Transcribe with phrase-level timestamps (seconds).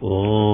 [0.00, 0.49] 哦。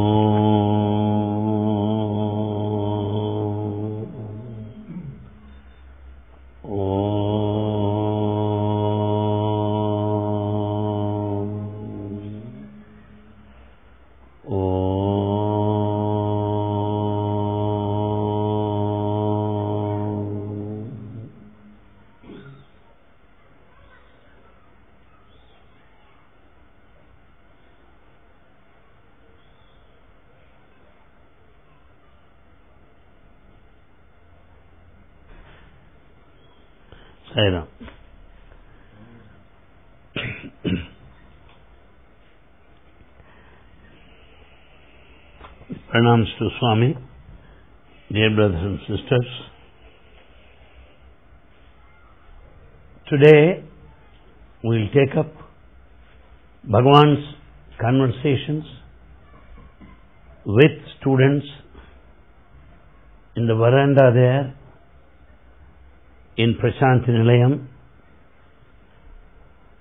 [45.96, 46.94] Pranams to Swami,
[48.12, 49.26] dear brothers and sisters.
[53.08, 53.64] Today
[54.62, 55.32] we'll take up
[56.64, 57.24] Bhagwan's
[57.80, 58.64] conversations
[60.44, 61.46] with students
[63.36, 64.54] in the veranda there
[66.36, 67.68] in Prashanti Nilayam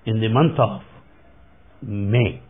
[0.06, 0.80] in the month of
[1.82, 2.40] May.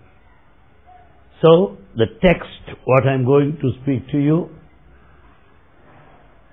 [1.42, 4.50] So, the text, what I am going to speak to you,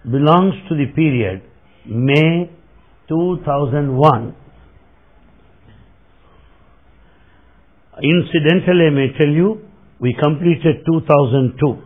[0.09, 1.43] belongs to the period
[1.85, 2.49] May
[3.09, 4.35] 2001.
[8.01, 9.65] Incidentally, I may tell you,
[9.99, 11.83] we completed 2002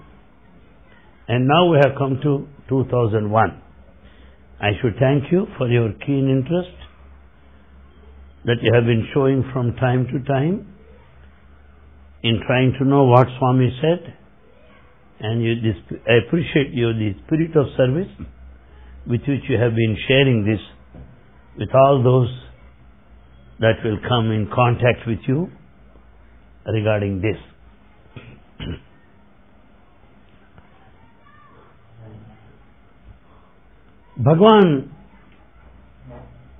[1.28, 3.61] and now we have come to 2001.
[4.61, 6.75] I should thank you for your keen interest
[8.45, 10.77] that you have been showing from time to time
[12.28, 14.14] in trying to know what Swami said
[15.20, 15.53] and you,
[16.08, 18.11] I appreciate you the spirit of service
[19.08, 20.59] with which you have been sharing this
[21.58, 22.30] with all those
[23.59, 25.50] that will come in contact with you
[26.66, 27.38] regarding this.
[34.17, 34.91] Bhagwan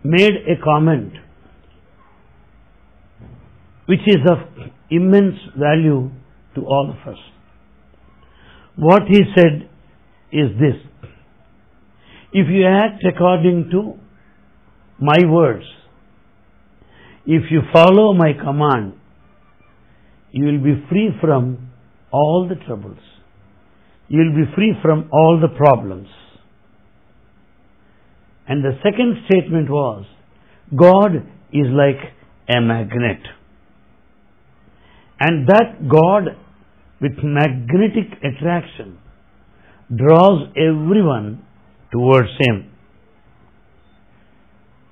[0.04, 1.14] made a comment
[3.88, 4.38] which is of
[4.90, 6.12] immense value
[6.56, 7.20] to all of us.
[8.76, 9.70] What he said
[10.32, 10.80] is this
[12.32, 13.94] If you act according to
[15.00, 15.66] my words,
[17.26, 18.94] if you follow my command,
[20.32, 21.72] you will be free from
[22.12, 23.00] all the troubles.
[24.08, 26.08] You will be free from all the problems.
[28.48, 30.06] And the second statement was,
[30.76, 31.16] God
[31.52, 32.14] is like
[32.48, 33.22] a magnet.
[35.20, 36.36] And that God
[37.02, 39.00] with magnetic attraction
[39.96, 41.46] draws everyone
[41.92, 42.72] towards Him.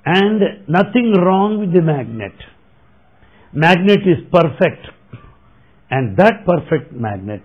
[0.05, 2.35] And nothing wrong with the magnet.
[3.53, 4.87] Magnet is perfect.
[5.89, 7.43] And that perfect magnet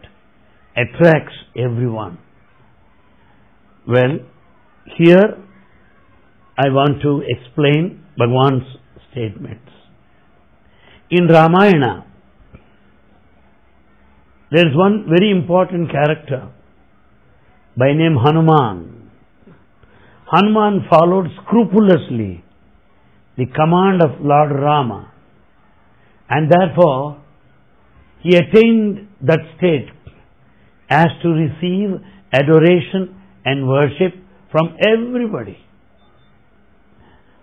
[0.77, 2.19] attracts everyone.
[3.87, 4.19] Well,
[4.99, 5.39] here
[6.59, 8.67] I want to explain Bhagwan's
[9.11, 9.71] statements.
[11.11, 12.07] In Ramayana,
[14.51, 16.51] there is one very important character
[17.77, 19.11] by name Hanuman.
[20.27, 22.45] Hanuman followed scrupulously
[23.37, 25.13] the command of Lord Rama
[26.29, 27.23] and therefore
[28.23, 29.89] he attained that state
[30.89, 32.01] as to receive
[32.33, 34.15] adoration and worship
[34.51, 35.59] from everybody.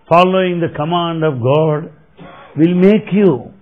[0.08, 1.92] Following the command of God
[2.56, 3.52] will make you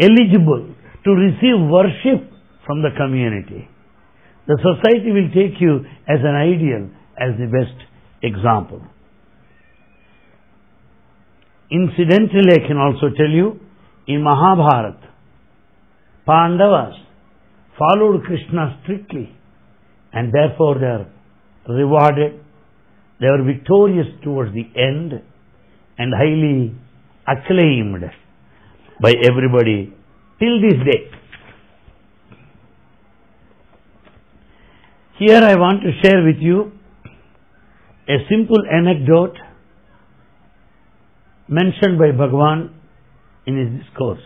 [0.00, 0.74] eligible
[1.08, 2.28] to receive worship
[2.66, 3.66] from the community.
[4.46, 7.78] The society will take you as an ideal, as the best
[8.22, 8.82] example.
[11.70, 13.58] Incidentally, I can also tell you,
[14.06, 15.08] in Mahabharata,
[16.26, 16.96] Pandavas
[17.78, 19.34] followed Krishna strictly
[20.12, 21.06] and therefore they are
[21.68, 22.40] rewarded.
[23.20, 25.22] They were victorious towards the end
[25.96, 26.74] and highly
[27.26, 28.04] acclaimed
[29.00, 29.94] by everybody
[30.40, 31.10] till this day.
[35.18, 36.72] Here I want to share with you
[38.08, 39.36] a simple anecdote
[41.48, 42.72] mentioned by Bhagwan
[43.46, 44.22] in his discourse.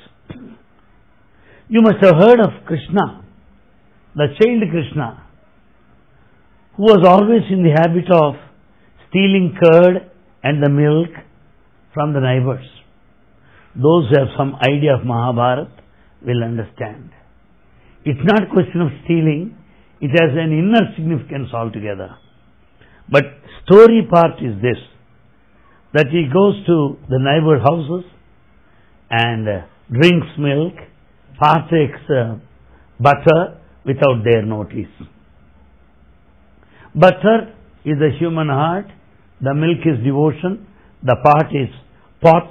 [1.69, 3.25] You must have heard of Krishna,
[4.15, 5.27] the child Krishna,
[6.77, 8.35] who was always in the habit of
[9.09, 10.11] stealing curd
[10.43, 11.09] and the milk
[11.95, 12.67] from the neighbors.
[13.75, 15.82] Those who have some idea of Mahabharata
[16.27, 17.11] will understand.
[18.05, 19.57] It's not a question of stealing,
[20.01, 22.17] it has an inner significance altogether.
[23.09, 23.25] But
[23.65, 24.81] story part is this
[25.95, 28.11] that he goes to the neighbor houses
[29.11, 30.73] and uh, drinks milk,
[31.39, 32.39] partakes uh,
[32.99, 34.91] butter without their notice.
[36.95, 37.55] Butter
[37.85, 38.87] is the human heart,
[39.41, 40.67] the milk is devotion,
[41.03, 41.69] the pot is
[42.23, 42.49] pot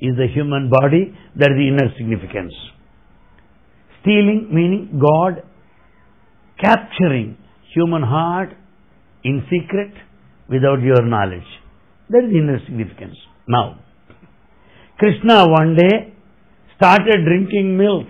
[0.00, 2.52] is the human body, that is the inner significance.
[4.02, 5.42] Stealing meaning God
[6.60, 7.36] capturing
[7.74, 8.50] human heart
[9.24, 9.92] in secret
[10.48, 11.46] without your knowledge.
[12.10, 13.16] That is inner significance.
[13.48, 13.78] Now,
[14.98, 16.12] Krishna one day
[16.76, 18.08] started drinking milk.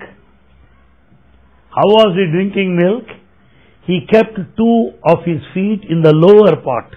[1.70, 3.04] How was he drinking milk?
[3.86, 6.96] He kept two of his feet in the lower part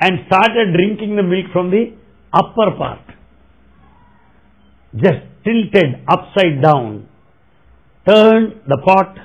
[0.00, 1.94] and started drinking the milk from the
[2.32, 3.03] upper part.
[4.94, 7.08] Just tilted upside down,
[8.06, 9.16] turned the pot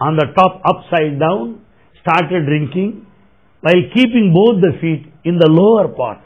[0.00, 1.64] on the top upside down,
[2.02, 3.06] started drinking
[3.60, 6.24] while keeping both the feet in the lower pot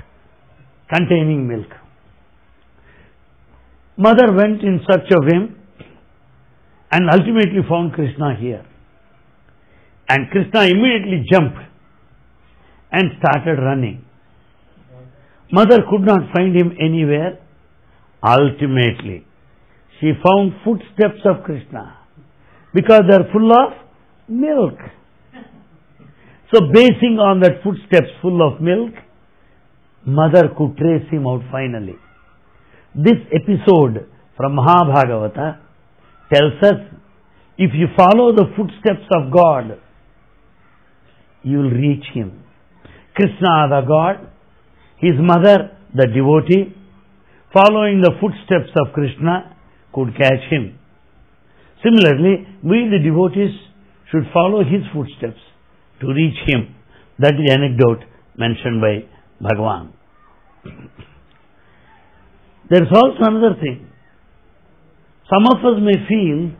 [0.92, 1.68] containing milk.
[3.96, 5.56] Mother went in search of him
[6.90, 8.64] and ultimately found Krishna here.
[10.08, 11.58] And Krishna immediately jumped
[12.92, 14.04] and started running.
[15.50, 17.38] Mother could not find him anywhere.
[18.26, 19.26] Ultimately,
[20.00, 21.98] she found footsteps of Krishna
[22.72, 23.72] because they are full of
[24.28, 24.78] milk.
[26.52, 28.94] So, basing on that footsteps full of milk,
[30.06, 31.96] mother could trace him out finally.
[32.94, 35.58] This episode from Mahabhagavata
[36.32, 36.80] tells us
[37.58, 39.78] if you follow the footsteps of God,
[41.42, 42.42] you will reach him.
[43.14, 44.28] Krishna, the God,
[44.98, 46.74] his mother, the devotee,
[47.54, 49.56] following the footsteps of Krishna,
[49.94, 50.78] could catch him.
[51.84, 53.54] Similarly, we the devotees
[54.10, 55.40] should follow his footsteps
[56.00, 56.74] to reach him.
[57.18, 58.02] That is the anecdote
[58.36, 59.06] mentioned by
[59.40, 59.92] Bhagavan.
[62.70, 63.86] There is also another thing.
[65.30, 66.52] Some of us may feel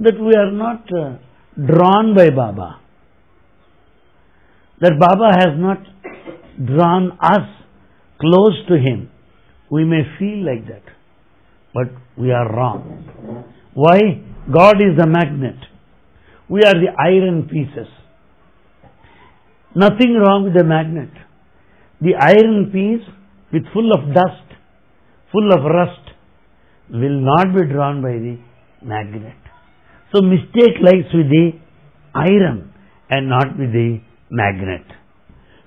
[0.00, 1.18] that we are not uh,
[1.54, 2.80] drawn by Baba.
[4.80, 5.78] That Baba has not
[6.64, 7.48] drawn us
[8.20, 9.10] close to Him.
[9.70, 10.82] We may feel like that.
[11.74, 13.44] But we are wrong.
[13.74, 13.98] Why?
[14.52, 15.56] God is the magnet.
[16.48, 17.88] We are the iron pieces.
[19.74, 21.10] Nothing wrong with the magnet.
[22.00, 23.06] The iron piece
[23.52, 24.48] with full of dust,
[25.30, 26.10] full of rust,
[26.90, 28.38] will not be drawn by the
[28.82, 29.36] magnet.
[30.14, 31.52] So mistake lies with the
[32.14, 32.72] iron
[33.10, 34.00] and not with the
[34.30, 34.86] magnet.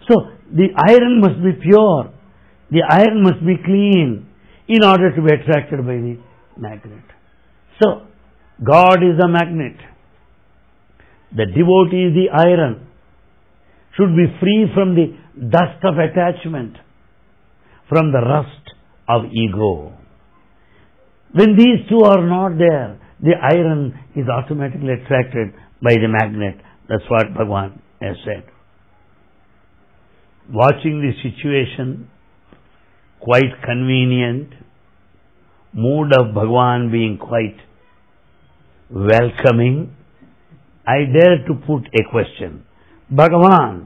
[0.10, 0.16] So
[0.52, 2.12] the iron must be pure,
[2.72, 4.28] the iron must be clean
[4.68, 6.18] in order to be attracted by the
[6.58, 7.04] magnet.
[7.82, 8.08] So
[8.64, 9.78] God is a magnet.
[11.36, 12.88] The devotee is the iron.
[13.98, 15.18] Should be free from the
[15.50, 16.78] dust of attachment,
[17.90, 18.72] from the rust
[19.10, 19.94] of ego.
[21.34, 26.56] When these two are not there, the iron is automatically attracted by the magnet.
[26.88, 28.44] That's what Bhagavan has said.
[30.52, 32.10] Watching the situation,
[33.22, 34.50] quite convenient,
[35.74, 37.58] mood of Bhagavan being quite
[38.90, 39.96] welcoming,
[40.86, 42.66] I dare to put a question.
[43.14, 43.86] Bhagavan,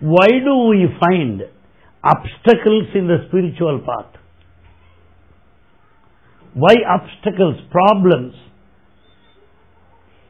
[0.00, 1.42] why do we find
[2.02, 4.20] obstacles in the spiritual path?
[6.54, 8.34] Why obstacles, problems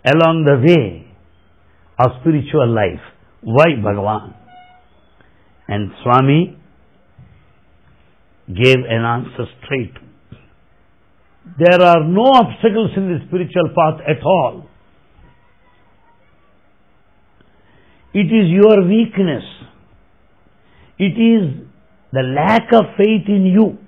[0.04, 1.06] along the way
[1.98, 3.00] of spiritual life?
[3.40, 4.34] Why Bhagavan?
[5.66, 6.61] And Swami
[8.48, 9.94] gave an answer straight.
[11.58, 14.66] There are no obstacles in the spiritual path at all.
[18.14, 19.44] It is your weakness.
[20.98, 21.66] It is
[22.12, 23.78] the lack of faith in you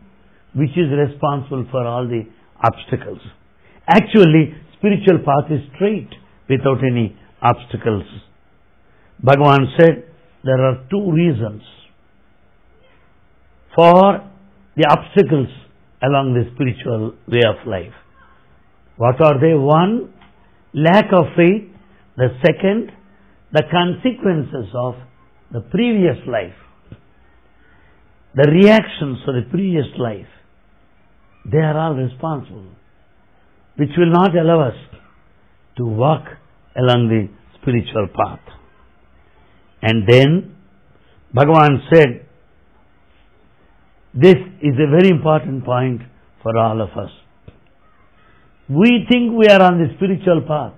[0.54, 2.23] which is responsible for all the
[2.62, 3.18] obstacles.
[3.87, 6.08] Actually, spiritual path is straight
[6.49, 8.04] without any obstacles.
[9.23, 10.04] Bhagavan said
[10.44, 11.62] there are two reasons
[13.75, 14.30] for
[14.76, 15.48] the obstacles
[16.02, 17.94] along the spiritual way of life.
[18.96, 19.54] What are they?
[19.54, 20.12] One,
[20.72, 21.70] lack of faith.
[22.16, 22.92] The second,
[23.52, 24.94] the consequences of
[25.52, 26.54] the previous life.
[28.34, 30.26] The reactions of the previous life.
[31.50, 32.70] They are all responsible,
[33.76, 34.76] which will not allow us
[35.76, 36.24] to walk
[36.76, 37.28] along the
[37.60, 38.40] spiritual path.
[39.82, 40.56] And then
[41.34, 42.23] Bhagavan said,
[44.14, 46.00] this is a very important point
[46.42, 47.11] for all of us.
[48.68, 50.75] We think we are on the spiritual path,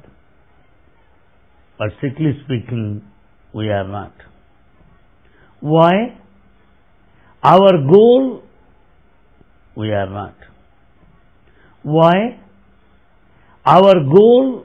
[1.78, 3.04] but strictly speaking,
[3.54, 4.12] we are not.
[5.60, 6.18] Why?
[7.42, 8.42] Our goal,
[9.76, 10.34] we are not.
[11.82, 12.40] Why?
[13.66, 14.64] Our goal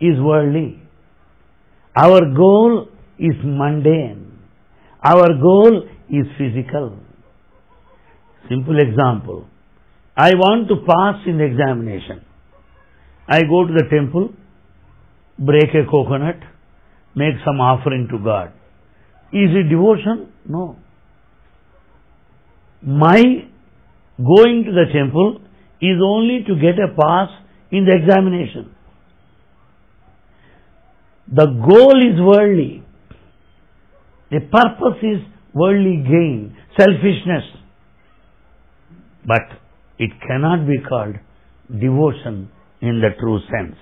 [0.00, 0.82] is worldly.
[1.96, 4.38] Our goal is mundane.
[5.04, 6.98] Our goal is physical.
[8.48, 9.46] Simple example.
[10.16, 12.24] I want to pass in the examination.
[13.26, 14.32] I go to the temple,
[15.38, 16.36] break a coconut,
[17.16, 18.52] make some offering to God.
[19.32, 20.32] Is it devotion?
[20.48, 20.76] No.
[22.82, 23.22] My
[24.18, 25.40] going to the temple
[25.80, 27.30] is only to get a pass
[27.72, 28.74] in the examination.
[31.32, 32.84] The goal is worldly.
[34.30, 35.20] The purpose is
[35.54, 37.63] worldly gain, selfishness.
[39.26, 39.42] But
[39.98, 41.16] it cannot be called
[41.70, 42.50] devotion
[42.80, 43.76] in the true sense.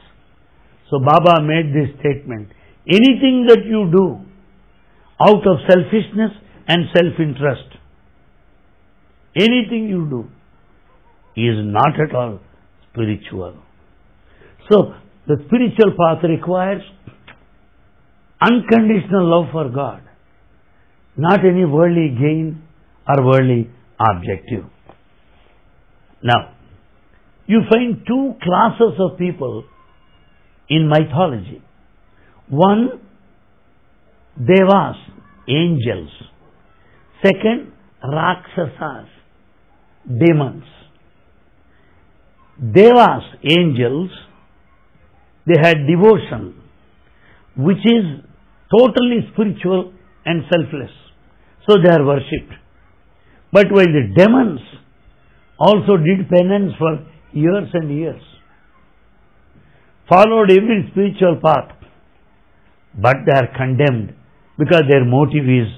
[0.91, 2.49] So Baba made this statement.
[2.87, 4.21] Anything that you do
[5.21, 6.33] out of selfishness
[6.69, 7.77] and self-interest,
[9.37, 10.31] anything you do
[11.37, 12.41] is not at all
[12.91, 13.57] spiritual.
[14.71, 14.95] So
[15.27, 16.83] the spiritual path requires
[18.41, 20.03] unconditional love for God,
[21.17, 22.63] not any worldly gain
[23.09, 24.65] or worldly objective.
[26.23, 26.55] Now,
[27.47, 29.65] you find two classes of people
[30.69, 31.63] in mythology.
[32.49, 33.01] One,
[34.39, 34.97] devas,
[35.49, 36.11] angels.
[37.23, 39.09] Second, rakshasas,
[40.07, 40.65] demons.
[42.59, 44.11] Devas, angels,
[45.47, 46.55] they had devotion,
[47.57, 48.25] which is
[48.71, 49.93] totally spiritual
[50.25, 50.91] and selfless.
[51.69, 52.55] So they are worshipped.
[53.53, 54.61] But while the demons
[55.59, 56.99] also did penance for
[57.33, 58.23] years and years,
[60.09, 61.77] followed every spiritual path,
[63.01, 64.15] but they are condemned
[64.59, 65.69] because their motive is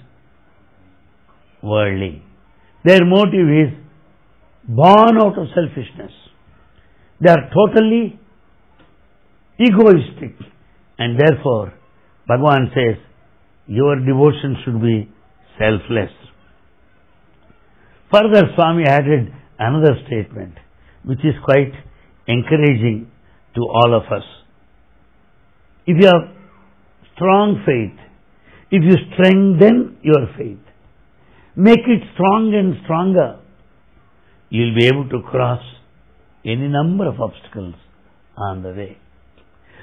[1.62, 2.23] worldly.
[2.85, 3.85] Their motive is
[4.69, 6.12] born out of selfishness.
[7.21, 8.19] They are totally
[9.59, 10.37] egoistic
[10.99, 11.73] and therefore
[12.28, 13.02] Bhagavan says
[13.66, 15.09] your devotion should be
[15.59, 16.11] selfless.
[18.12, 20.54] Further Swami added another statement
[21.04, 21.73] which is quite
[22.26, 23.11] encouraging
[23.54, 24.25] to all of us.
[25.87, 26.34] If you have
[27.14, 27.99] strong faith,
[28.70, 30.64] if you strengthen your faith,
[31.54, 33.38] make it strong and stronger,
[34.49, 35.62] you'll be able to cross
[36.44, 37.75] any number of obstacles
[38.37, 38.99] on the way.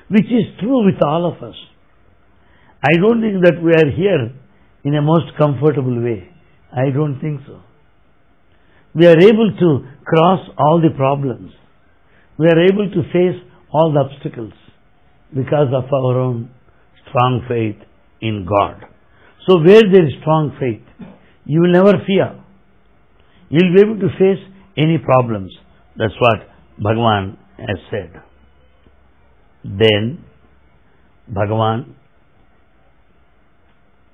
[0.09, 1.55] Which is true with all of us.
[2.83, 4.33] I don't think that we are here
[4.83, 6.27] in a most comfortable way.
[6.73, 7.61] I don't think so.
[8.93, 11.51] We are able to cross all the problems.
[12.37, 14.53] We are able to face all the obstacles
[15.33, 16.49] because of our own
[17.07, 17.81] strong faith
[18.21, 18.83] in God.
[19.47, 21.07] So where there is strong faith,
[21.45, 22.37] you will never fear.
[23.49, 24.43] You will be able to face
[24.77, 25.51] any problems.
[25.97, 26.47] That's what
[26.79, 28.21] Bhagavan has said.
[29.63, 30.23] Then
[31.31, 31.93] Bhagavan,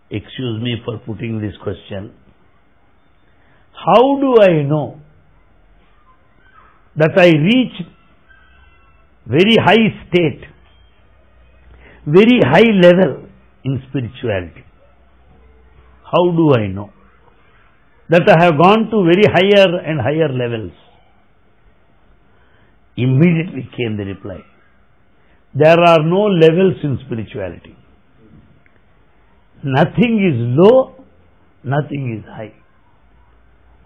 [0.10, 2.14] excuse me for putting this question,
[3.86, 5.00] how do I know
[6.96, 7.76] that I reach
[9.28, 10.42] very high state,
[12.06, 13.28] very high level
[13.64, 14.66] in spirituality?
[16.04, 16.92] How do I know?
[18.10, 20.72] That I have gone to very higher and higher levels.
[22.96, 24.40] Immediately came the reply.
[25.54, 27.76] There are no levels in spirituality.
[29.64, 30.96] Nothing is low,
[31.64, 32.54] nothing is high.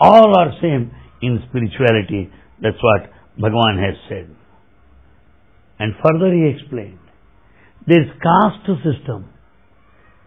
[0.03, 0.91] All are same
[1.21, 2.31] in spirituality.
[2.59, 4.35] That's what Bhagavan has said.
[5.77, 6.99] And further he explained,
[7.87, 9.29] there is caste system,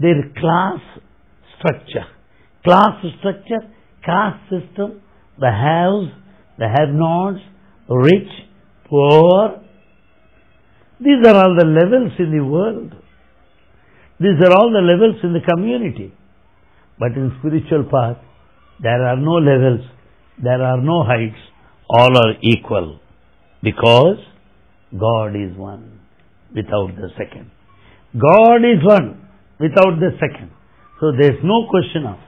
[0.01, 0.81] there is class
[1.59, 2.07] structure.
[2.65, 3.63] Class structure,
[4.05, 5.03] caste system,
[5.39, 6.13] the haves,
[6.59, 7.41] the have-nots,
[7.89, 8.31] rich,
[8.89, 9.61] poor.
[11.01, 12.93] These are all the levels in the world.
[14.21, 16.15] These are all the levels in the community.
[16.99, 18.23] But in spiritual path,
[18.85, 19.81] there are no levels,
[20.43, 21.41] there are no heights,
[21.89, 23.01] all are equal.
[23.63, 24.19] Because
[24.93, 26.01] God is one
[26.55, 27.51] without the second.
[28.13, 29.27] God is one
[29.59, 30.51] without the second.
[31.01, 32.19] So there is no question of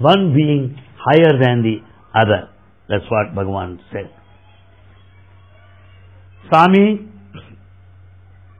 [0.00, 1.76] one being higher than the
[2.18, 2.48] other.
[2.88, 4.10] That's what Bhagavan said.
[6.48, 7.06] Swami,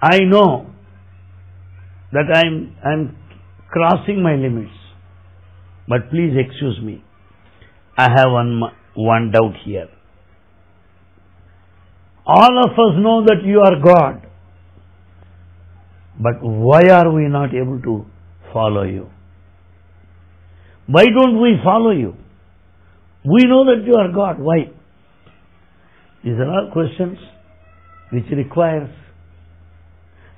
[0.03, 0.71] I know
[2.13, 3.17] that I'm, I'm
[3.71, 4.75] crossing my limits.
[5.89, 7.03] But please excuse me.
[7.99, 8.61] I have one,
[8.95, 9.89] one doubt here.
[12.25, 14.25] All of us know that you are God.
[16.21, 18.07] But why are we not able to
[18.53, 19.11] follow you?
[20.87, 22.15] Why don't we follow you?
[23.25, 24.39] We know that you are God.
[24.39, 24.71] Why?
[26.23, 27.19] These are all questions
[28.13, 28.91] which requires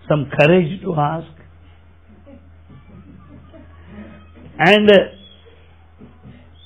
[0.09, 1.29] some courage to ask
[4.59, 4.91] and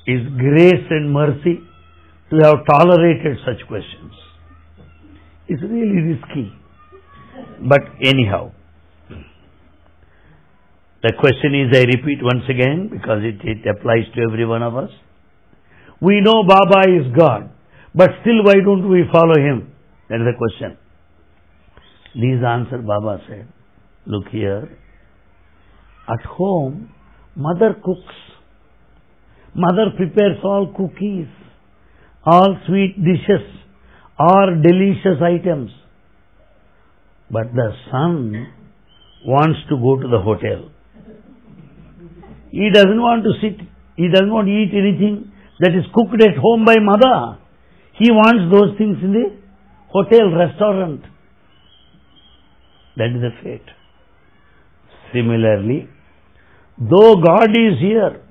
[0.07, 1.61] His grace and mercy
[2.31, 4.13] to have tolerated such questions.
[5.49, 6.53] It's really risky.
[7.69, 8.53] But anyhow,
[11.03, 14.77] the question is, I repeat once again because it, it applies to every one of
[14.77, 14.91] us.
[16.01, 17.51] We know Baba is God,
[17.95, 19.73] but still why don't we follow him?
[20.09, 20.79] That is the question.
[22.15, 23.49] These answer Baba said,
[24.07, 24.79] look here,
[26.09, 26.93] at home,
[27.35, 28.15] mother cooks.
[29.55, 31.29] Mother prepares all cookies,
[32.27, 33.47] all sweet dishes,
[34.19, 35.71] all delicious items.
[37.31, 38.53] But the son
[39.25, 40.71] wants to go to the hotel.
[42.51, 43.65] He doesn't want to sit,
[43.97, 47.39] he doesn't want to eat anything that is cooked at home by mother.
[47.99, 49.37] He wants those things in the
[49.89, 51.03] hotel, restaurant.
[52.97, 53.71] That is the fate.
[55.13, 55.89] Similarly,
[56.79, 58.24] though God is here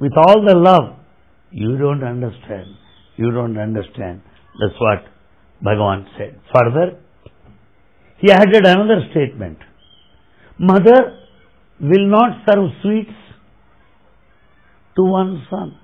[0.00, 0.96] with all the love,
[1.50, 2.76] you don't understand.
[3.16, 4.22] You don't understand.
[4.60, 5.04] That's what
[5.64, 6.40] Bhagavan said.
[6.52, 6.98] Further,
[8.18, 9.58] he added another statement.
[10.58, 11.18] Mother
[11.80, 13.12] will not serve sweets
[14.96, 15.78] to one son.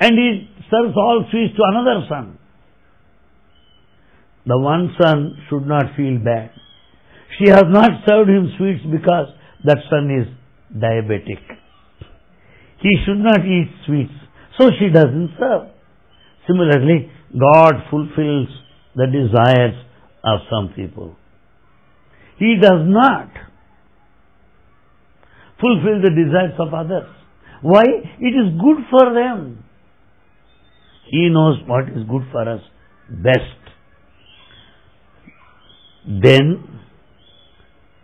[0.00, 2.38] And he serves all sweets to another son.
[4.46, 6.50] The one son should not feel bad.
[7.38, 9.28] She has not served him sweets because
[9.64, 10.28] that son is
[10.76, 11.42] diabetic.
[12.80, 14.12] He should not eat sweets,
[14.58, 15.68] so she doesn't serve.
[16.46, 18.48] Similarly, God fulfills
[18.94, 19.74] the desires
[20.24, 21.16] of some people.
[22.38, 23.28] He does not
[25.60, 27.08] fulfill the desires of others.
[27.62, 27.84] Why?
[28.20, 29.64] It is good for them.
[31.10, 32.60] He knows what is good for us
[33.08, 33.56] best.
[36.06, 36.80] Then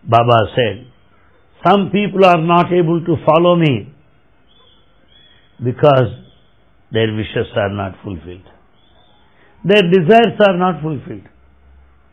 [0.08, 0.86] Baba said,
[1.66, 3.91] some people are not able to follow me
[5.64, 6.10] because
[6.92, 8.46] their wishes are not fulfilled.
[9.64, 11.28] Their desires are not fulfilled.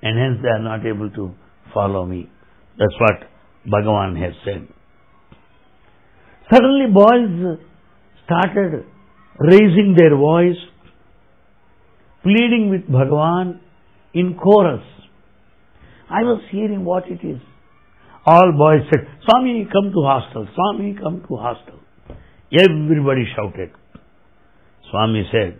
[0.01, 1.33] And hence they are not able to
[1.73, 2.29] follow me.
[2.77, 3.27] That's what
[3.67, 4.67] Bhagavan has said.
[6.51, 7.59] Suddenly boys
[8.25, 8.85] started
[9.39, 10.57] raising their voice,
[12.23, 13.59] pleading with Bhagavan
[14.13, 14.83] in chorus.
[16.09, 17.41] I was hearing what it is.
[18.25, 20.47] All boys said, Swami, come to hostel.
[20.55, 21.79] Swami, come to hostel.
[22.51, 23.71] Everybody shouted.
[24.89, 25.59] Swami said,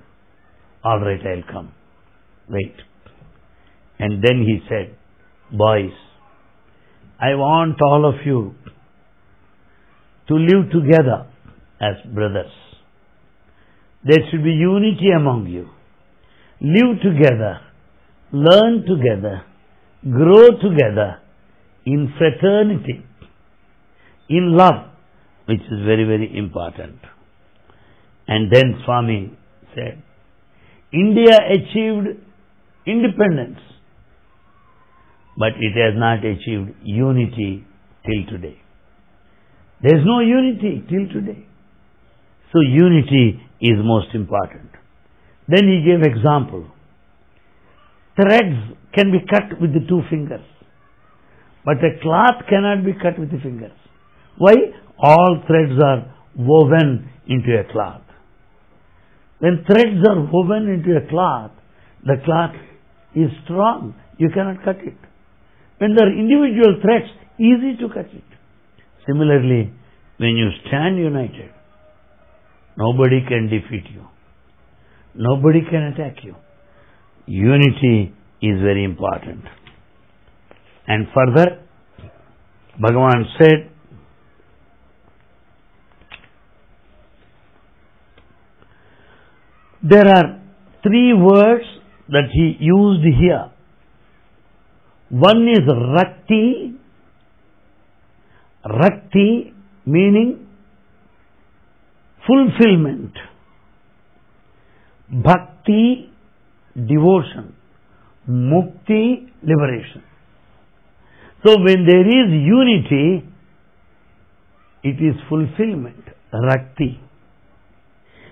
[0.84, 1.72] All right, I'll come.
[2.50, 2.74] Wait.
[4.00, 4.96] And then he said,
[5.52, 5.92] Boys,
[7.20, 8.56] I want all of you
[10.30, 11.28] to live together
[11.80, 12.52] as brothers.
[14.04, 15.70] There should be unity among you.
[16.62, 17.60] Live together,
[18.32, 19.44] learn together,
[20.04, 21.20] grow together
[21.86, 23.06] in fraternity,
[24.30, 24.89] in love,
[25.50, 27.00] which is very, very important.
[28.28, 29.36] And then Swami
[29.74, 30.04] said,
[30.94, 32.22] India achieved
[32.86, 33.60] independence,
[35.38, 37.66] but it has not achieved unity
[38.06, 38.62] till today.
[39.82, 41.48] There is no unity till today.
[42.54, 44.70] So unity is most important.
[45.48, 46.68] Then he gave example.
[48.16, 50.46] Threads can be cut with the two fingers.
[51.66, 53.72] But a cloth cannot be cut with the fingers.
[54.38, 54.54] Why?
[55.02, 58.02] All threads are woven into a cloth.
[59.40, 61.52] When threads are woven into a cloth,
[62.04, 62.56] the cloth
[63.16, 63.96] is strong.
[64.18, 64.98] You cannot cut it.
[65.78, 67.08] When there are individual threads,
[67.40, 68.24] easy to cut it.
[69.08, 69.72] Similarly,
[70.18, 71.52] when you stand united,
[72.78, 74.06] nobody can defeat you.
[75.16, 76.36] Nobody can attack you.
[77.26, 79.44] Unity is very important.
[80.88, 81.64] And further,
[82.82, 83.72] Bhagavan said,
[89.84, 90.42] there are
[90.84, 91.66] three words
[92.10, 93.52] that he used here.
[95.10, 96.76] One is Rakti.
[98.66, 99.54] Rakti
[99.86, 100.48] meaning
[102.28, 103.14] fulfillment.
[105.12, 106.12] Bhakti,
[106.76, 107.56] devotion.
[108.30, 110.04] Mukti, liberation.
[111.46, 113.26] So when there is unity,
[114.84, 117.00] it is fulfillment, rakti.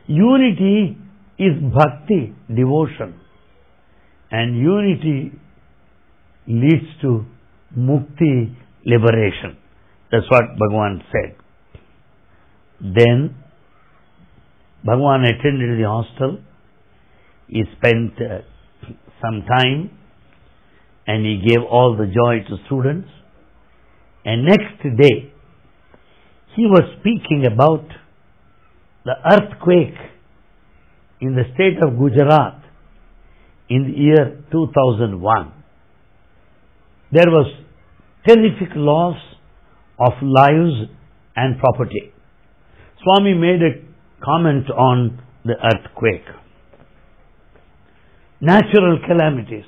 [0.07, 0.97] Unity
[1.39, 3.19] is bhakti, devotion.
[4.31, 5.31] And unity
[6.47, 7.25] leads to
[7.77, 9.57] mukti, liberation.
[10.11, 11.35] That's what Bhagavan said.
[12.81, 13.35] Then
[14.85, 16.39] Bhagavan attended the hostel.
[17.47, 18.41] He spent uh,
[19.21, 19.91] some time
[21.05, 23.09] and he gave all the joy to students.
[24.25, 25.31] And next day,
[26.55, 27.85] he was speaking about
[29.05, 29.95] the earthquake
[31.19, 32.61] in the state of Gujarat
[33.69, 35.53] in the year 2001.
[37.11, 37.47] There was
[38.27, 39.17] terrific loss
[39.99, 40.89] of lives
[41.35, 42.13] and property.
[43.03, 46.25] Swami made a comment on the earthquake.
[48.41, 49.65] Natural calamities.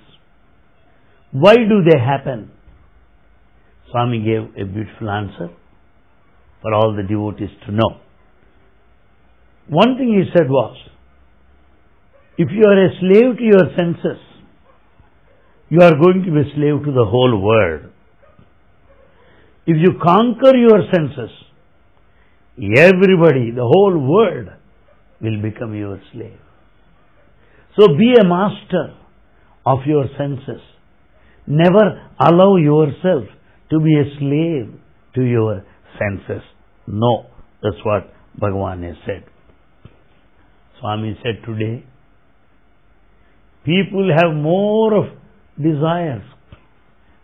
[1.31, 2.51] Why do they happen?
[3.91, 5.49] Swami gave a beautiful answer
[6.61, 8.01] for all the devotees to know.
[9.69, 10.77] One thing he said was,
[12.41, 14.21] if you are a slave to your senses,
[15.67, 17.91] you are going to be a slave to the whole world.
[19.67, 21.31] If you conquer your senses,
[22.77, 24.47] everybody, the whole world
[25.19, 26.39] will become your slave.
[27.77, 28.95] So be a master
[29.65, 30.61] of your senses.
[31.45, 33.25] Never allow yourself
[33.69, 34.79] to be a slave
[35.15, 35.65] to your
[35.99, 36.43] senses.
[36.87, 37.25] No,
[37.61, 39.25] that's what Bhagavan has said.
[40.79, 41.83] Swami said today,
[43.69, 45.05] people have more of
[45.61, 46.23] desires,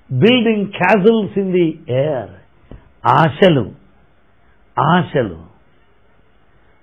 [0.10, 2.44] building castles in the air,
[3.04, 3.74] ashalu,
[4.78, 5.48] ashalu.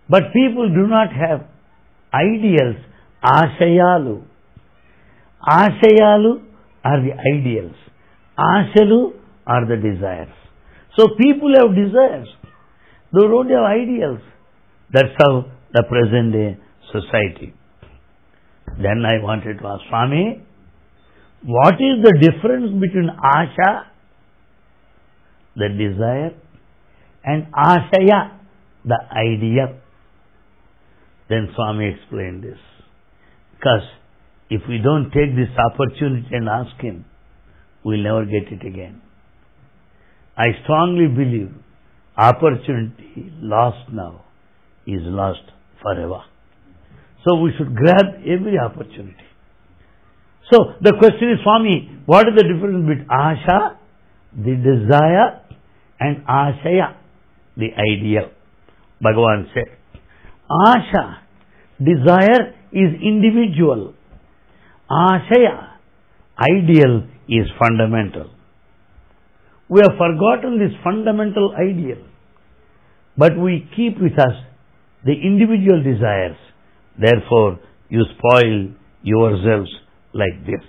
[0.08, 1.46] But people do not have
[2.12, 2.76] ideals,
[3.24, 4.24] ashayalu.
[5.48, 6.32] Ashayalu
[6.84, 7.76] are the ideals,
[8.38, 9.12] ashalu
[9.46, 10.34] are the desires.
[10.96, 12.28] So people have desires.
[13.12, 14.20] They don't have ideals.
[14.92, 16.58] That's how the present day
[16.92, 17.54] society.
[18.80, 20.44] Then I wanted to ask Swami,
[21.44, 23.84] what is the difference between asha,
[25.56, 26.34] the desire,
[27.24, 28.38] and ashaya,
[28.84, 29.80] the idea?
[31.28, 32.58] Then Swami explained this.
[33.54, 33.82] Because
[34.50, 37.04] if we don't take this opportunity and ask him,
[37.84, 39.02] we'll never get it again.
[40.36, 41.52] I strongly believe
[42.16, 44.24] opportunity lost now
[44.86, 45.42] is lost
[45.82, 46.22] forever.
[47.24, 49.26] So we should grab every opportunity.
[50.50, 53.76] So the question is, Swami, what is the difference between asha,
[54.36, 55.40] the desire,
[56.00, 56.96] and ashaya,
[57.56, 58.30] the ideal?
[59.02, 59.70] Bhagavan said,
[60.50, 61.18] asha,
[61.78, 63.94] desire is individual.
[64.90, 65.78] Ashaya,
[66.38, 68.30] ideal is fundamental.
[69.68, 72.04] We have forgotten this fundamental ideal.
[73.16, 74.36] But we keep with us
[75.04, 76.36] the individual desires.
[76.98, 78.68] Therefore, you spoil
[79.02, 79.70] yourselves
[80.12, 80.62] like this.